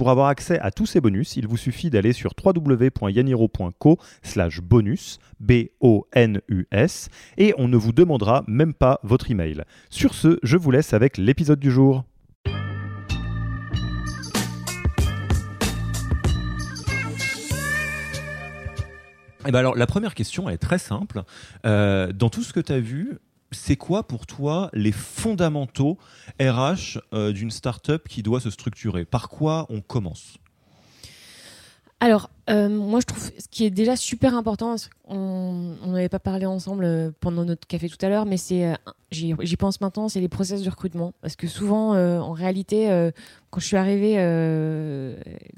Pour 0.00 0.08
avoir 0.08 0.28
accès 0.28 0.58
à 0.60 0.70
tous 0.70 0.86
ces 0.86 1.02
bonus, 1.02 1.36
il 1.36 1.46
vous 1.46 1.58
suffit 1.58 1.90
d'aller 1.90 2.14
sur 2.14 2.32
www.yaniro.co 2.42 3.98
slash 4.22 4.62
bonus, 4.62 5.18
et 5.46 5.70
on 7.58 7.68
ne 7.68 7.76
vous 7.76 7.92
demandera 7.92 8.42
même 8.46 8.72
pas 8.72 9.00
votre 9.02 9.30
email. 9.30 9.62
Sur 9.90 10.14
ce, 10.14 10.38
je 10.42 10.56
vous 10.56 10.70
laisse 10.70 10.94
avec 10.94 11.18
l'épisode 11.18 11.60
du 11.60 11.70
jour. 11.70 12.04
Eh 19.46 19.52
ben 19.52 19.74
la 19.74 19.86
première 19.86 20.14
question 20.14 20.48
est 20.48 20.56
très 20.56 20.78
simple. 20.78 21.24
Euh, 21.66 22.10
dans 22.12 22.30
tout 22.30 22.42
ce 22.42 22.54
que 22.54 22.60
tu 22.60 22.72
as 22.72 22.80
vu, 22.80 23.18
c'est 23.52 23.76
quoi 23.76 24.06
pour 24.06 24.26
toi 24.26 24.70
les 24.72 24.92
fondamentaux 24.92 25.98
RH 26.40 26.98
euh, 27.12 27.32
d'une 27.32 27.50
startup 27.50 28.08
qui 28.08 28.22
doit 28.22 28.40
se 28.40 28.50
structurer? 28.50 29.04
Par 29.04 29.28
quoi 29.28 29.66
on 29.68 29.80
commence? 29.80 30.36
Alors, 32.00 32.30
euh, 32.50 32.68
moi, 32.68 33.00
je 33.00 33.06
trouve 33.06 33.30
ce 33.38 33.48
qui 33.50 33.64
est 33.64 33.70
déjà 33.70 33.96
super 33.96 34.34
important, 34.34 34.76
on 35.06 35.76
n'avait 35.86 36.08
pas 36.08 36.18
parlé 36.18 36.46
ensemble 36.46 36.84
euh, 36.84 37.10
pendant 37.20 37.44
notre 37.44 37.66
café 37.66 37.88
tout 37.88 37.98
à 38.04 38.08
l'heure, 38.08 38.26
mais 38.26 38.36
c'est, 38.36 38.74
j'y 39.10 39.56
pense 39.56 39.80
maintenant, 39.80 40.08
c'est 40.08 40.20
les 40.20 40.28
process 40.28 40.62
de 40.62 40.70
recrutement. 40.70 41.12
Parce 41.20 41.36
que 41.36 41.46
souvent, 41.46 41.96
en 41.96 42.32
réalité, 42.32 43.10
quand 43.50 43.60
je 43.60 43.66
suis 43.66 43.76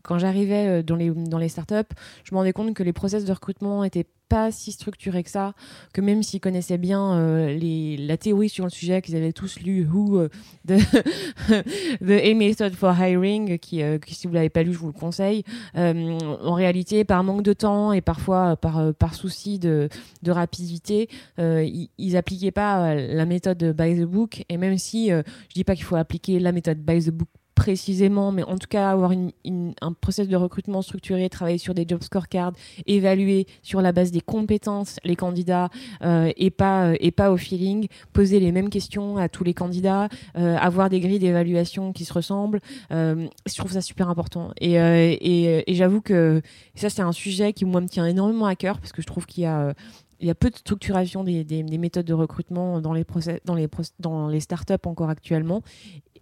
quand 0.03 0.19
j'arrivais 0.19 0.83
dans 0.83 0.97
les, 0.97 1.11
dans 1.11 1.39
les 1.39 1.49
startups, 1.49 1.95
je 2.25 2.35
me 2.35 2.39
rendais 2.39 2.53
compte 2.53 2.75
que 2.75 2.83
les 2.83 2.93
process 2.93 3.25
de 3.25 3.33
recrutement 3.33 3.85
étaient 3.85 4.07
pas 4.33 4.51
si 4.51 4.73
structuré 4.73 5.23
que 5.23 5.29
ça, 5.29 5.53
que 5.93 6.01
même 6.01 6.23
s'ils 6.23 6.41
connaissaient 6.41 6.79
bien 6.79 7.19
euh, 7.19 7.53
les, 7.53 7.92
la 8.13 8.19
théorie 8.19 8.51
sur 8.51 8.65
le 8.65 8.71
sujet, 8.71 9.01
qu'ils 9.01 9.17
avaient 9.17 9.33
tous 9.33 9.59
lu 9.61 9.89
Who 9.91 10.19
euh, 10.19 10.29
The 10.69 12.11
A 12.11 12.35
Method 12.35 12.75
for 12.75 12.95
Hiring, 12.95 13.59
qui, 13.59 13.83
euh, 13.83 13.99
qui 13.99 14.15
si 14.15 14.27
vous 14.27 14.35
l'avez 14.35 14.51
pas 14.51 14.63
lu, 14.63 14.75
je 14.75 14.79
vous 14.79 14.89
le 14.89 14.93
conseille. 14.93 15.45
en 15.75 16.53
réalité, 16.53 17.05
par 17.05 17.25
manque 17.25 17.43
de 17.43 17.55
temps 17.55 17.93
et 17.93 18.03
parfois 18.03 18.57
par, 18.57 18.93
par 18.95 19.15
souci 19.15 19.59
de, 19.59 19.89
de 20.23 20.31
rapidité, 20.31 21.09
ils, 21.39 21.89
ils 21.97 22.17
appliquaient 22.19 22.51
pas 22.51 22.95
la 22.95 23.25
méthode 23.25 23.75
by 23.75 23.97
the 23.97 24.05
book. 24.05 24.45
Et 24.51 24.59
même 24.59 24.77
si 24.77 25.09
je 25.09 25.55
dis 25.55 25.65
pas 25.65 25.75
qu'il 25.75 25.85
faut 25.85 25.97
appliquer 25.97 26.39
la 26.39 26.53
méthode 26.53 26.79
by 26.79 27.03
the 27.03 27.11
book 27.11 27.29
précisément, 27.63 28.33
mais 28.33 28.43
en 28.43 28.59
tout 28.59 28.67
cas 28.67 28.91
avoir 28.91 29.13
un 29.13 29.93
process 29.93 30.27
de 30.27 30.35
recrutement 30.35 30.83
structuré, 30.83 31.29
travailler 31.29 31.59
sur 31.59 31.75
des 31.75 31.87
job 31.87 32.03
scorecards, 32.03 32.55
évaluer 32.87 33.47
sur 33.63 33.81
la 33.81 33.93
base 33.93 34.11
des 34.11 34.21
compétences 34.21 34.99
les 35.05 35.15
candidats 35.15 35.69
euh, 36.03 36.33
et 36.37 36.51
pas 36.51 36.87
euh, 36.87 36.97
et 36.99 37.13
pas 37.13 37.31
au 37.31 37.37
feeling, 37.37 37.87
poser 38.13 38.41
les 38.41 38.51
mêmes 38.51 38.69
questions 38.69 39.17
à 39.17 39.29
tous 39.29 39.45
les 39.45 39.55
candidats, 39.55 40.09
euh, 40.37 40.57
avoir 40.57 40.91
des 40.91 40.99
grilles 40.99 41.21
d'évaluation 41.21 41.93
qui 41.93 42.05
se 42.05 42.13
ressemblent. 42.13 42.61
je 42.91 43.57
trouve 43.57 43.71
ça 43.71 43.81
super 43.81 44.09
important. 44.09 44.51
Et, 44.61 44.75
et, 44.75 45.75
j'avoue 45.75 46.01
que 46.01 46.43
ça 46.75 46.91
c'est 46.91 47.03
un 47.03 47.13
sujet 47.13 47.53
qui 47.53 47.65
moi 47.65 47.81
me 47.81 47.89
tient 47.89 48.07
énormément 48.07 48.47
à 48.47 48.57
cœur 48.57 48.81
parce 48.81 48.91
que 48.91 49.03
je 49.03 49.07
trouve 49.07 49.27
qu'il 49.27 49.45
y 49.45 49.47
a 49.47 49.73
il 50.19 50.29
y 50.29 50.31
a 50.31 50.37
peu 50.37 50.51
de 50.51 50.57
structuration 50.57 51.25
des, 51.25 51.43
des, 51.43 51.79
méthodes 51.79 52.07
de 52.07 52.15
recrutement 52.15 52.81
dans 52.81 52.93
les, 52.93 53.03
process, 53.03 53.41
dans 53.45 53.57
les, 53.57 53.69
dans 53.99 54.29
les 54.29 54.39
startups 54.39 54.87
encore 54.87 55.11
actuellement 55.11 55.63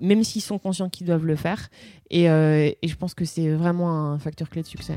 même 0.01 0.25
s'ils 0.25 0.43
sont 0.43 0.59
conscients 0.59 0.89
qu'ils 0.89 1.07
doivent 1.07 1.27
le 1.27 1.37
faire. 1.37 1.69
Et, 2.11 2.31
euh, 2.31 2.71
et 2.83 2.89
je 2.89 2.97
pense 2.97 3.15
que 3.15 3.25
c'est 3.25 3.51
vraiment 3.51 3.91
un 3.91 4.19
facteur 4.19 4.49
clé 4.49 4.63
de 4.63 4.67
succès. 4.67 4.97